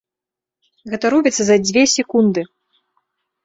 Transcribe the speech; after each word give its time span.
Гэта 0.93 1.05
робіцца 1.15 1.43
за 1.51 1.59
дзве 1.67 1.83
секунды. 1.95 2.41